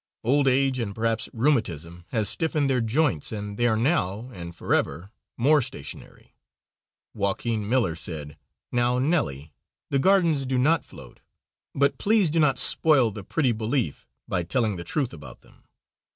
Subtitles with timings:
[0.23, 5.11] Old age, and perhaps rheumatism, has stiffened their joints and they are now and forever
[5.37, 6.33] more stationary.
[7.13, 8.35] Joaquin Miller said:
[8.71, 9.53] "Now, Nellie,
[9.91, 11.19] the gardens do not float,
[11.75, 15.65] but please do not spoil the pretty belief by telling the truth about them."